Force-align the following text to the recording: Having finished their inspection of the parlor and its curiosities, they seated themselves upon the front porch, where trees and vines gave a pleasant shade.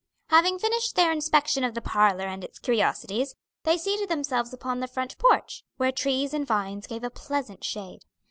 Having 0.29 0.57
finished 0.57 0.95
their 0.95 1.11
inspection 1.11 1.63
of 1.63 1.75
the 1.75 1.79
parlor 1.79 2.25
and 2.25 2.43
its 2.43 2.57
curiosities, 2.57 3.35
they 3.65 3.77
seated 3.77 4.09
themselves 4.09 4.51
upon 4.51 4.79
the 4.79 4.87
front 4.87 5.15
porch, 5.19 5.63
where 5.77 5.91
trees 5.91 6.33
and 6.33 6.47
vines 6.47 6.87
gave 6.87 7.03
a 7.03 7.11
pleasant 7.11 7.63
shade. 7.63 7.99